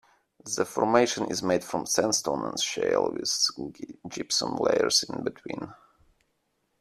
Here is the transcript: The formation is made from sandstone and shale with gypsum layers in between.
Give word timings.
The 0.55 0.65
formation 0.65 1.29
is 1.29 1.43
made 1.43 1.63
from 1.63 1.85
sandstone 1.85 2.43
and 2.45 2.59
shale 2.59 3.11
with 3.13 3.39
gypsum 4.09 4.55
layers 4.55 5.03
in 5.03 5.23
between. 5.23 5.75